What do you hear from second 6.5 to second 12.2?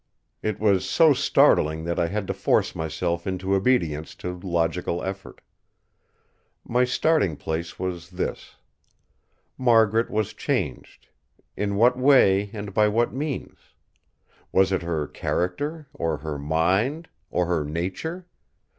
My starting place was this: Margaret was changed—in what